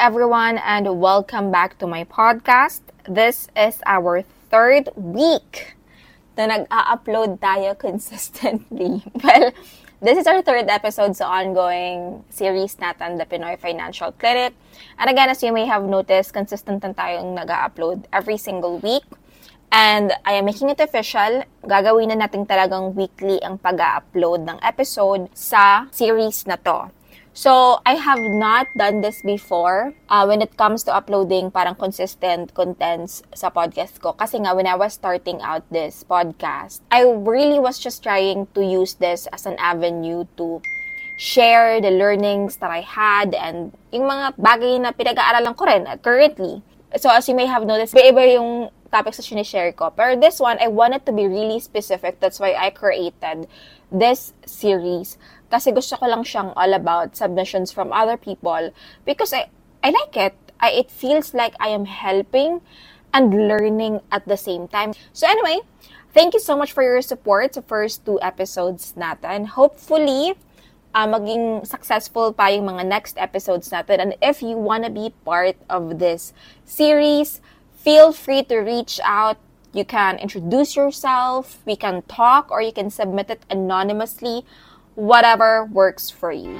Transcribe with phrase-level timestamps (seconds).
[0.00, 2.80] everyone, and welcome back to my podcast.
[3.04, 5.76] This is our third week
[6.40, 9.04] na nag-a-upload tayo consistently.
[9.20, 9.52] well,
[10.00, 14.56] this is our third episode sa ongoing series natin, The Pinoy Financial Clinic.
[14.96, 19.04] And again, as you may have noticed, consistent na tayong nag-a-upload every single week.
[19.68, 21.44] And I am making it official.
[21.68, 26.88] Gagawin na natin talagang weekly ang pag-upload ng episode sa series na to.
[27.32, 32.54] So, I have not done this before uh, when it comes to uploading parang consistent
[32.54, 34.18] contents sa podcast ko.
[34.18, 38.66] Kasi nga, when I was starting out this podcast, I really was just trying to
[38.66, 40.58] use this as an avenue to
[41.22, 46.66] share the learnings that I had and yung mga bagay na pinag-aaralan ko rin currently.
[46.98, 49.94] So, as you may have noticed, iba yung topics na sinishare ko.
[49.94, 52.18] Pero this one, I wanted to be really specific.
[52.18, 53.46] That's why I created
[53.94, 55.14] this series
[55.50, 58.70] kasi gusto ko lang siyang all about submissions from other people
[59.04, 59.50] because I,
[59.82, 60.34] I like it.
[60.60, 62.60] I, it feels like I am helping
[63.12, 64.94] and learning at the same time.
[65.12, 65.60] So anyway,
[66.14, 69.58] thank you so much for your support sa first two episodes natin.
[69.58, 70.38] Hopefully,
[70.94, 73.98] uh, maging successful pa yung mga next episodes natin.
[74.00, 76.32] And if you wanna be part of this
[76.64, 77.40] series,
[77.74, 79.38] feel free to reach out.
[79.72, 84.42] You can introduce yourself, we can talk, or you can submit it anonymously
[84.94, 86.58] whatever works for you.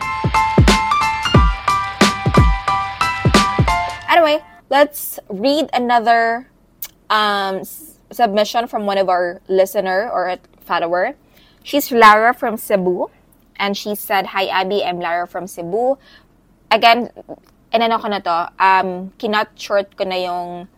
[4.10, 6.48] Anyway, let's read another
[7.08, 7.62] um,
[8.10, 11.14] submission from one of our listener or follower.
[11.62, 13.10] She's Lara from Cebu,
[13.56, 15.98] and she said, "Hi Abby, I'm Lara from Cebu."
[16.70, 17.10] Again,
[17.72, 20.68] inano ko na to, um, kinot short ko na yung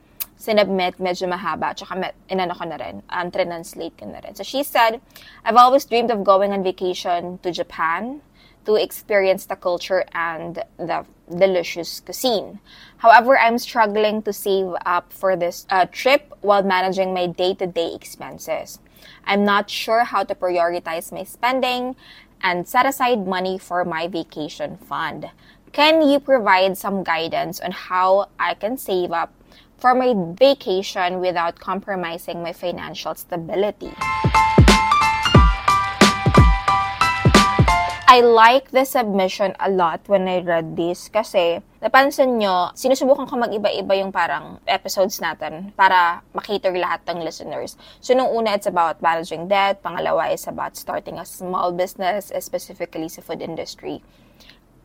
[0.43, 4.35] sinubmit, medyo mahaba, tsaka inano ko na rin, um, translate ko na rin.
[4.35, 5.01] So she said,
[5.45, 8.21] I've always dreamed of going on vacation to Japan
[8.67, 12.59] to experience the culture and the delicious cuisine.
[12.99, 18.79] However, I'm struggling to save up for this uh, trip while managing my day-to-day expenses.
[19.27, 21.95] I'm not sure how to prioritize my spending
[22.43, 25.31] and set aside money for my vacation fund.
[25.73, 29.33] Can you provide some guidance on how I can save up
[29.83, 33.91] for my vacation without compromising my financial stability.
[38.07, 43.35] I like the submission a lot when I read this kasi napansin nyo, sinusubukan ko
[43.35, 47.75] mag-iba-iba yung parang episodes natin para makater lahat ng listeners.
[48.05, 49.83] So, nung una, it's about managing debt.
[49.83, 54.05] Pangalawa is about starting a small business, specifically sa food industry.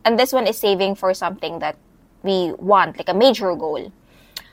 [0.07, 1.75] And this one is saving for something that
[2.23, 3.91] we want, like a major goal.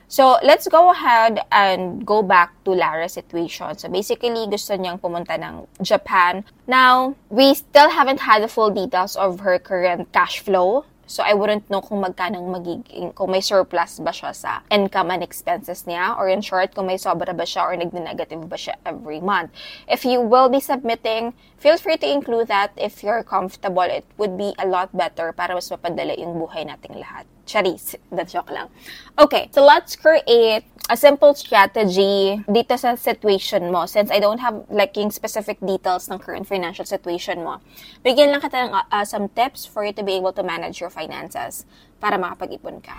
[0.07, 3.73] So, let's go ahead and go back to Lara's situation.
[3.77, 6.45] So, basically, gusto niyang pumunta ng Japan.
[6.69, 10.85] Now, we still haven't had the full details of her current cash flow.
[11.09, 15.21] So, I wouldn't know kung magkano magiging, kung may surplus ba siya sa income and
[15.21, 19.21] expenses niya, or in short, kung may sobra ba siya or nag-negative ba siya every
[19.21, 19.53] month.
[19.89, 23.85] If you will be submitting, feel free to include that if you're comfortable.
[23.85, 27.25] It would be a lot better para mas mapadala yung buhay nating lahat.
[27.45, 28.67] Charis, that joke lang.
[29.17, 33.85] Okay, so let's create a simple strategy dito sa situation mo.
[33.89, 37.61] Since I don't have like yung specific details ng current financial situation mo,
[38.05, 40.93] bigyan lang kita ng uh, some tips for you to be able to manage your
[40.93, 41.65] finances
[41.97, 42.97] para makapag-ipon ka.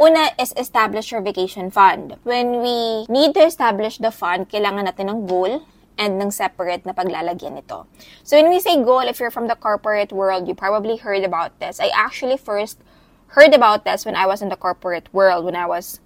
[0.00, 2.16] Una is establish your vacation fund.
[2.24, 5.60] When we need to establish the fund, kailangan natin ng goal
[6.00, 7.84] and ng separate na paglalagyan nito.
[8.24, 11.60] So when we say goal, if you're from the corporate world, you probably heard about
[11.60, 11.76] this.
[11.76, 12.80] I actually first
[13.36, 16.00] heard about this when I was in the corporate world, when I was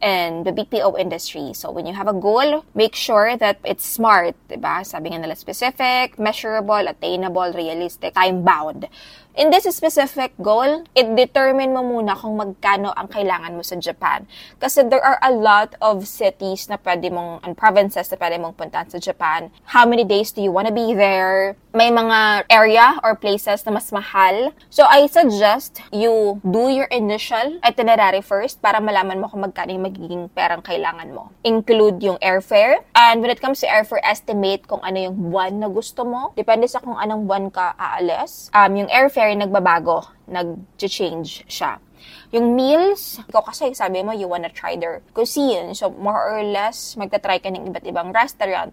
[0.00, 1.52] in the BPO industry.
[1.52, 4.86] So when you have a goal, make sure that it's smart, diba?
[4.86, 8.88] Sabi nga nila specific, measurable, attainable, realistic, time-bound.
[9.38, 14.26] In this specific goal, it determine mo muna kung magkano ang kailangan mo sa Japan.
[14.58, 18.58] Kasi there are a lot of cities na pwede mong, and provinces na pwede mong
[18.58, 19.54] puntahan sa Japan.
[19.70, 21.54] How many days do you want to be there?
[21.70, 24.50] May mga area or places na mas mahal.
[24.66, 29.86] So I suggest you do your initial itinerary first para malaman mo kung magkano yung
[29.86, 31.30] magiging perang kailangan mo.
[31.46, 32.82] Include yung airfare.
[32.98, 36.34] And when it comes to airfare, estimate kung ano yung buwan na gusto mo.
[36.34, 38.50] Depende sa kung anong buwan ka aalis.
[38.50, 41.76] Um, yung airfare fare nagbabago, nag-change siya.
[42.32, 45.76] Yung meals, ikaw kasi sabi mo, you wanna try their cuisine.
[45.76, 48.72] So, more or less, magta-try ka ng iba't ibang restaurant,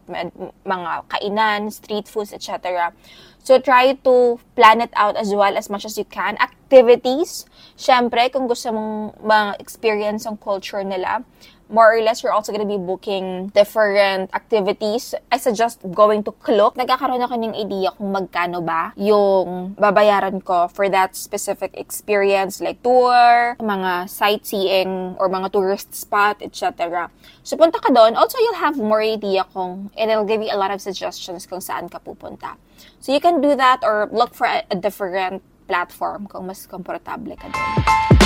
[0.63, 2.95] mga kainan, street foods, etc.
[3.43, 6.39] So, try to plan it out as well as much as you can.
[6.39, 7.43] Activities,
[7.75, 11.27] syempre, kung gusto mong ma-experience ang culture nila,
[11.69, 15.15] more or less, you're also gonna be booking different activities.
[15.31, 16.75] I suggest going to Klook.
[16.75, 22.81] Nagkakaroon ako ng idea kung magkano ba yung babayaran ko for that specific experience like
[22.83, 27.09] tour, mga sightseeing, or mga tourist spot, etc.
[27.43, 28.15] So, punta ka doon.
[28.15, 31.59] Also, you'll have more idea kung, and it'll give you a lot of suggestions kung
[31.59, 32.55] saan ka pupunta.
[32.99, 37.35] So, you can do that or look for a, a different platform kung mas komportable
[37.35, 38.16] ka doon.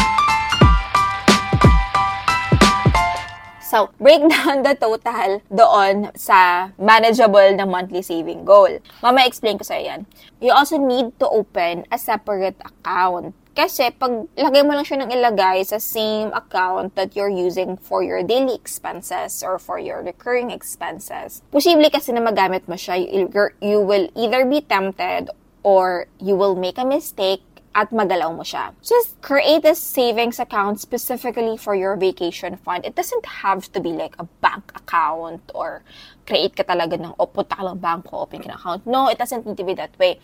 [3.72, 8.84] So, break down the total doon sa manageable na monthly saving goal.
[9.00, 10.04] Mama, explain ko sa yan.
[10.44, 13.32] You also need to open a separate account.
[13.56, 18.04] Kasi pag lagay mo lang siya ng ilagay sa same account that you're using for
[18.04, 23.00] your daily expenses or for your recurring expenses, posible kasi na magamit mo siya.
[23.64, 25.32] You will either be tempted
[25.64, 28.76] or you will make a mistake at magalaw mo siya.
[28.84, 32.84] Just create a savings account specifically for your vacation fund.
[32.84, 35.84] It doesn't have to be like a bank account or
[36.28, 37.80] create ka talaga ng, o punta ka lang
[38.12, 38.86] open account.
[38.86, 40.20] No, it doesn't need to be that way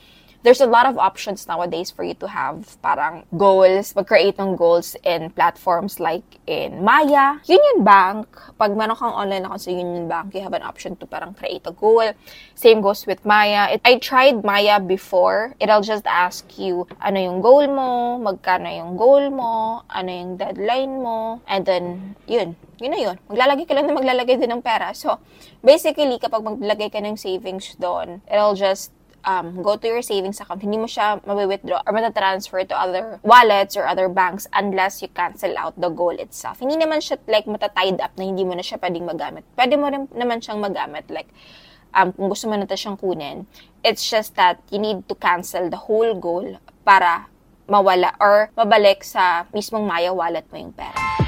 [0.48, 4.96] there's a lot of options nowadays for you to have parang goals, mag-create ng goals
[5.04, 8.32] in platforms like in Maya, Union Bank.
[8.56, 11.68] Pag meron kang online account sa Union Bank, you have an option to parang create
[11.68, 12.16] a goal.
[12.56, 13.76] Same goes with Maya.
[13.76, 15.52] It, I tried Maya before.
[15.60, 21.04] It'll just ask you ano yung goal mo, magkano yung goal mo, ano yung deadline
[21.04, 23.16] mo, and then, yun, yun na yun.
[23.28, 24.96] Maglalagay ka lang na maglalagay din ng pera.
[24.96, 25.20] So,
[25.60, 28.96] basically, kapag maglagay ka ng savings doon, it'll just
[29.28, 33.76] um, go to your savings account, hindi mo siya mawi-withdraw or matatransfer to other wallets
[33.76, 36.64] or other banks unless you cancel out the goal itself.
[36.64, 39.44] Hindi naman siya like matatied up na hindi mo na siya pwedeng magamit.
[39.60, 41.28] Pwede mo rin naman siyang magamit like
[41.92, 43.44] um, kung gusto mo na siyang kunin.
[43.84, 46.58] It's just that you need to cancel the whole goal
[46.88, 47.28] para
[47.68, 51.27] mawala or mabalik sa mismong Maya wallet mo yung pera.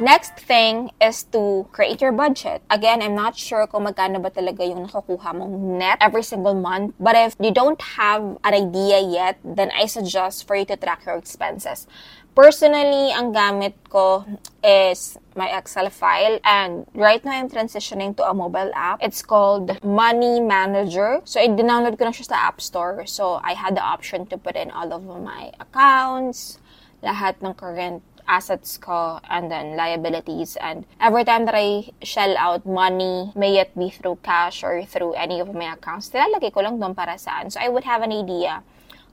[0.00, 2.64] Next thing is to create your budget.
[2.72, 6.96] Again, I'm not sure kung magkano ba talaga yung nakukuha mong net every single month.
[6.96, 11.04] But if you don't have an idea yet, then I suggest for you to track
[11.04, 11.84] your expenses.
[12.32, 14.24] Personally, ang gamit ko
[14.64, 19.04] is my Excel file and right now I'm transitioning to a mobile app.
[19.04, 21.20] It's called Money Manager.
[21.28, 23.04] So, i-download ko na siya sa App Store.
[23.04, 26.56] So, I had the option to put in all of my accounts,
[27.04, 28.00] lahat ng current
[28.30, 30.54] assets ko and then liabilities.
[30.62, 35.18] And every time that I shell out money, may it be through cash or through
[35.18, 37.50] any of my accounts, nilalagay ko lang doon para saan.
[37.50, 38.62] So I would have an idea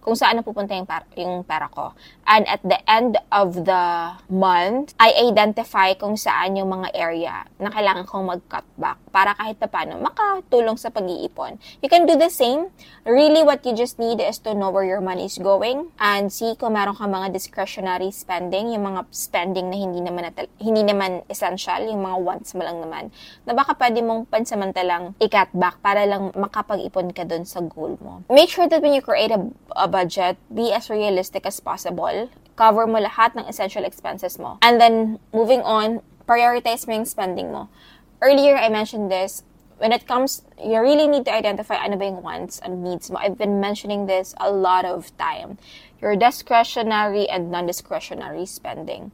[0.07, 1.92] kung saan napupunta yung, par- yung pera ko.
[2.24, 7.68] And at the end of the month, I identify kung saan yung mga area na
[7.68, 11.59] kailangan kong mag-cut back para kahit pa paano makatulong sa pag-iipon.
[11.83, 12.71] You can do the same.
[13.04, 16.56] Really, what you just need is to know where your money is going and see
[16.56, 21.27] kung meron kang mga discretionary spending, yung mga spending na hindi naman, natal- hindi naman
[21.27, 23.12] essential, yung mga wants mo lang naman,
[23.44, 28.24] na baka pwede mong pansamantalang i-cut back para lang makapag-ipon ka dun sa goal mo.
[28.31, 29.44] Make sure that when you create a,
[29.75, 32.29] a budget, be as realistic as possible.
[32.53, 34.61] Cover mo lahat ng essential expenses mo.
[34.61, 37.73] And then, moving on, prioritize mo yung spending mo.
[38.21, 39.41] Earlier, I mentioned this.
[39.81, 43.17] When it comes, you really need to identify ano ba yung wants and needs mo.
[43.21, 45.57] I've been mentioning this a lot of time.
[46.01, 49.13] Your discretionary and non-discretionary spending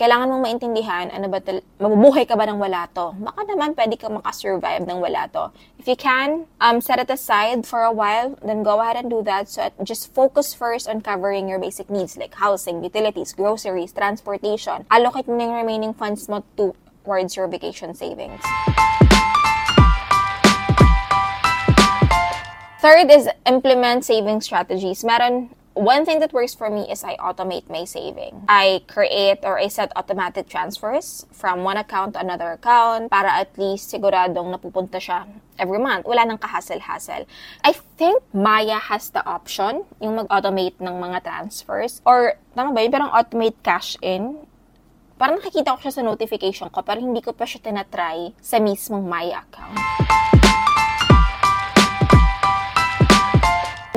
[0.00, 3.12] kailangan mong maintindihan, ano ba, tal- mabubuhay ka ba ng wala to?
[3.20, 5.52] Baka naman pwede ka makasurvive ng wala to.
[5.76, 9.20] If you can, um, set it aside for a while, then go ahead and do
[9.28, 9.52] that.
[9.52, 14.88] So just focus first on covering your basic needs like housing, utilities, groceries, transportation.
[14.88, 18.40] Allocate mo remaining funds mo towards your vacation savings.
[22.80, 25.04] Third is implement saving strategies.
[25.04, 28.42] Meron one thing that works for me is I automate my saving.
[28.48, 33.54] I create or I set automatic transfers from one account to another account para at
[33.58, 35.26] least siguradong napupunta siya
[35.58, 36.06] every month.
[36.06, 37.26] Wala nang kahassle-hassle.
[37.62, 42.90] I think Maya has the option yung mag-automate ng mga transfers or tama ba yun?
[42.90, 44.42] Parang automate cash in.
[45.20, 49.06] Parang nakikita ko siya sa notification ko pero hindi ko pa siya tinatry sa mismong
[49.06, 50.09] Maya account.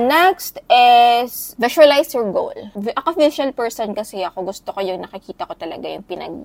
[0.04, 2.52] Next is visualize your goal.
[2.76, 6.36] Ako visual person kasi ako gusto ko yung nakikita ko talaga yung pinag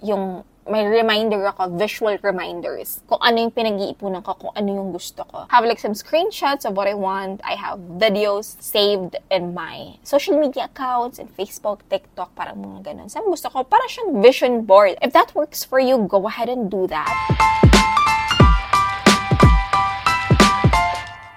[0.00, 5.26] yung may reminder ako, visual reminders, kung ano yung pinag-iipunan ko, kung ano yung gusto
[5.26, 5.50] ko.
[5.50, 7.42] Have like some screenshots of what I want.
[7.42, 13.10] I have videos saved in my social media accounts in Facebook, TikTok, parang mga ganun.
[13.10, 13.66] Saan gusto ko?
[13.66, 14.94] Para siyang vision board.
[15.02, 17.10] If that works for you, go ahead and do that.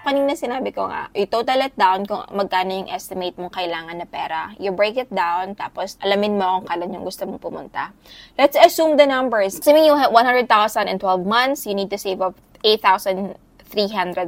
[0.06, 4.06] Kanina sinabi ko nga, you total it down kung magkano yung estimate mong kailangan na
[4.06, 4.54] pera.
[4.62, 7.90] You break it down, tapos alamin mo kung kailan yung gusto mong pumunta.
[8.38, 9.58] Let's assume the numbers.
[9.58, 10.46] Assuming you have 100,000
[10.86, 13.36] in 12 months, you need to save up 8,300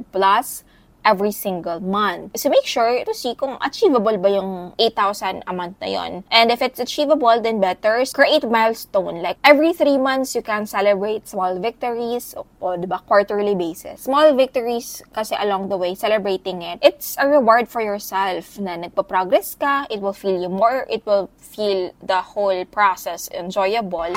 [0.09, 0.66] plus
[1.07, 2.35] every single month.
[2.35, 6.27] So make sure to see kung achievable ba yung 8,000 a month na yon.
[6.27, 9.23] And if it's achievable, then better, create milestone.
[9.23, 14.03] Like every three months, you can celebrate small victories o, o diba, quarterly basis.
[14.03, 19.55] Small victories kasi along the way, celebrating it, it's a reward for yourself na nagpa-progress
[19.55, 24.11] ka, it will feel you more, it will feel the whole process enjoyable.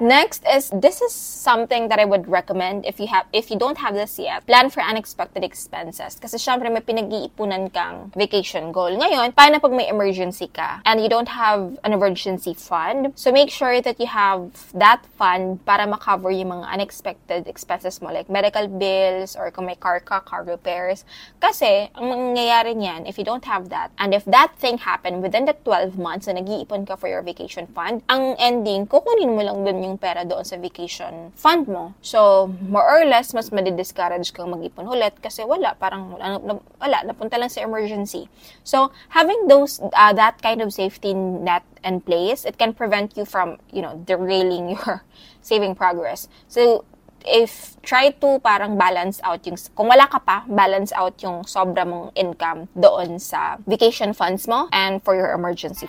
[0.00, 3.76] Next is this is something that I would recommend if you have if you don't
[3.76, 4.48] have this yet.
[4.48, 8.88] Plan for unexpected expenses kasi syempre may pinag-iipunan kang vacation goal.
[8.96, 13.12] Ngayon, paano pag may emergency ka and you don't have an emergency fund?
[13.12, 18.08] So make sure that you have that fund para makover yung mga unexpected expenses mo
[18.08, 21.04] like medical bills or kung may car ka, car repairs.
[21.44, 25.44] Kasi ang mangyayari niyan if you don't have that and if that thing happened within
[25.44, 29.60] the 12 months na nag-iipon ka for your vacation fund, ang ending kukunin mo lang
[29.60, 31.92] dun yung yung pera doon sa vacation fund mo.
[32.00, 36.38] So, more or less, mas madi-discourage kang mag-ipon ulit kasi wala, parang wala,
[36.78, 38.30] wala, napunta lang sa emergency.
[38.62, 43.26] So, having those, uh, that kind of safety net in place, it can prevent you
[43.26, 45.02] from, you know, derailing your
[45.42, 46.30] saving progress.
[46.46, 46.86] So,
[47.26, 51.84] if try to parang balance out yung kung wala ka pa balance out yung sobra
[51.84, 55.84] mong income doon sa vacation funds mo and for your emergency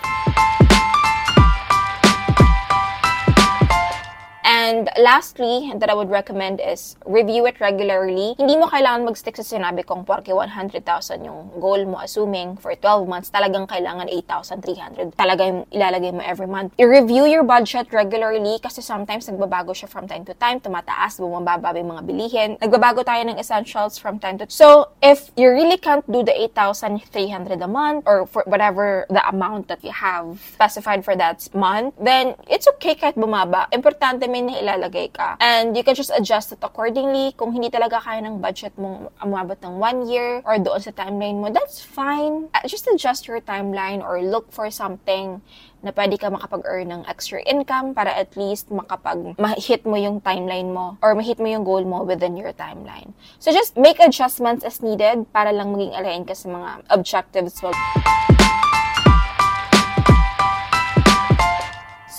[4.61, 8.37] And lastly, that I would recommend is review it regularly.
[8.37, 10.85] Hindi mo kailangan mag-stick sa sinabi kong porque 100,000
[11.25, 15.17] yung goal mo, assuming for 12 months, talagang kailangan 8,300.
[15.17, 16.77] Talaga yung ilalagay mo every month.
[16.77, 21.97] I-review your budget regularly kasi sometimes nagbabago siya from time to time, tumataas, bumababa yung
[21.97, 22.49] mga bilihin.
[22.61, 24.53] Nagbabago tayo ng essentials from time to time.
[24.53, 29.73] So, if you really can't do the 8,300 a month or for whatever the amount
[29.73, 33.65] that you have specified for that month, then it's okay kahit bumaba.
[33.73, 35.39] Importante may na ilalagay ka.
[35.39, 37.31] And you can just adjust it accordingly.
[37.39, 41.39] Kung hindi talaga kaya ng budget mong umabot ng one year or doon sa timeline
[41.39, 42.51] mo, that's fine.
[42.51, 45.39] Uh, just adjust your timeline or look for something
[45.81, 50.69] na pwede ka makapag-earn ng extra income para at least makapag ma-hit mo yung timeline
[50.69, 53.17] mo or ma-hit mo yung goal mo within your timeline.
[53.41, 57.73] So just make adjustments as needed para lang maging aligned ka sa mga objectives mo.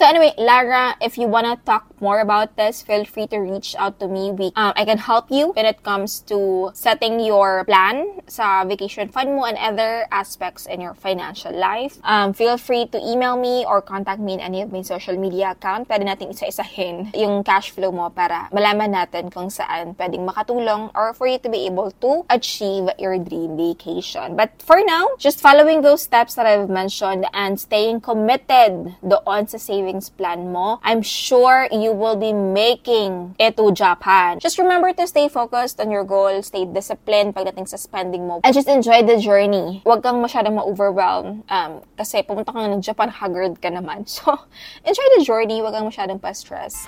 [0.02, 3.78] So anyway, Lara, if you want to talk more about this, feel free to reach
[3.78, 4.32] out to me.
[4.32, 9.06] We, um, I can help you when it comes to setting your plan sa vacation
[9.06, 12.02] fund mo and other aspects in your financial life.
[12.02, 15.54] Um, feel free to email me or contact me in any of my social media
[15.54, 15.87] account.
[15.87, 21.14] Pwede natin isa-isahin yung cash flow mo para malaman natin kung saan pwedeng makatulong or
[21.14, 24.35] for you to be able to achieve your dream vacation.
[24.35, 29.62] But for now, just following those steps that I've mentioned and staying committed doon sa
[29.92, 34.40] savings plan mo, I'm sure you will be making it to Japan.
[34.40, 38.54] Just remember to stay focused on your goal, stay disciplined pagdating sa spending mo, and
[38.54, 39.84] just enjoy the journey.
[39.84, 44.08] Huwag kang masyadong ma-overwhelm um, kasi pumunta ka ng Japan, haggard ka naman.
[44.22, 44.38] So,
[44.84, 46.87] enjoy the journey, huwag kang masyadong pa-stress.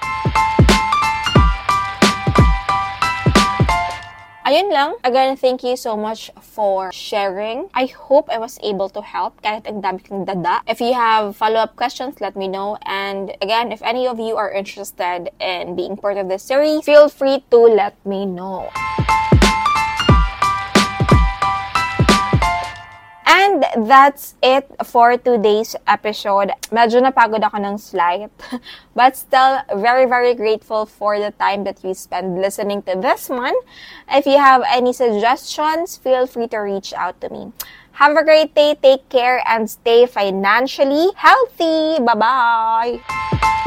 [4.44, 5.00] Ayun lang.
[5.00, 7.72] Again, thank you so much for sharing.
[7.72, 10.60] I hope I was able to help kahit ang dami kong dada.
[10.68, 12.76] If you have follow-up questions, let me know.
[12.84, 17.08] And again, if any of you are interested in being part of this series, feel
[17.08, 18.68] free to let me know.
[23.26, 26.52] And that's it for today's episode.
[26.69, 28.28] Medyo napagod ako ng slight,
[28.99, 33.57] but still very, very grateful for the time that you spend listening to this one.
[34.12, 37.52] If you have any suggestions, feel free to reach out to me.
[37.97, 42.02] Have a great day, take care, and stay financially healthy.
[42.04, 43.62] Bye-bye!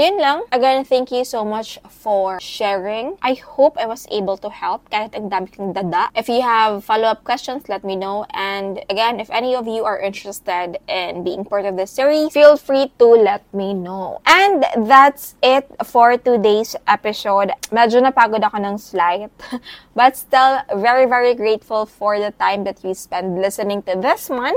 [0.00, 0.40] Ayun lang.
[0.48, 3.20] Again, thank you so much for sharing.
[3.20, 6.08] I hope I was able to help kahit ang dami kong dada.
[6.16, 8.24] If you have follow-up questions, let me know.
[8.32, 12.56] And again, if any of you are interested in being part of this series, feel
[12.56, 14.24] free to let me know.
[14.24, 17.52] And that's it for today's episode.
[17.68, 19.28] Medyo napagod ako ng slight,
[19.98, 24.56] but still very, very grateful for the time that you spend listening to this one.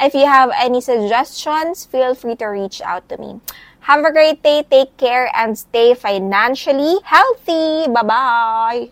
[0.00, 3.44] If you have any suggestions, feel free to reach out to me.
[3.88, 7.88] Have a great day, take care, and stay financially healthy.
[7.90, 8.86] Bye bye.